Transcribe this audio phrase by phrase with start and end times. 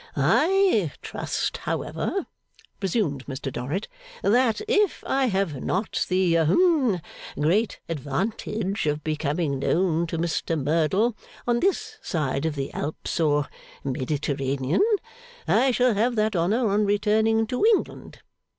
[0.15, 2.25] 'I trust, however,'
[2.81, 3.87] resumed Mr Dorrit,
[4.23, 7.01] 'that if I have not the hum
[7.39, 13.47] great advantage of becoming known to Mr Merdle on this side of the Alps or
[13.83, 14.81] Mediterranean,
[15.47, 18.23] I shall have that honour on returning to England.